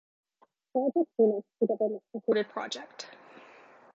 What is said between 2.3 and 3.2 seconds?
project.